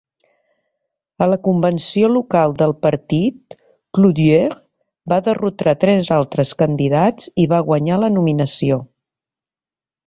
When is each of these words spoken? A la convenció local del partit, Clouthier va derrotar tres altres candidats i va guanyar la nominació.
A 1.25 1.25
la 1.31 1.37
convenció 1.47 2.09
local 2.13 2.55
del 2.63 2.73
partit, 2.87 3.57
Clouthier 3.99 4.49
va 5.15 5.21
derrotar 5.29 5.79
tres 5.85 6.13
altres 6.19 6.57
candidats 6.65 7.33
i 7.45 7.49
va 7.55 7.65
guanyar 7.71 8.03
la 8.07 8.13
nominació. 8.19 8.85